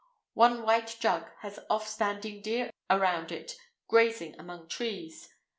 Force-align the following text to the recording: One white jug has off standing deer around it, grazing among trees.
One 0.33 0.63
white 0.63 0.97
jug 0.99 1.29
has 1.41 1.59
off 1.69 1.87
standing 1.87 2.41
deer 2.41 2.71
around 2.89 3.31
it, 3.31 3.55
grazing 3.87 4.33
among 4.39 4.67
trees. 4.67 5.31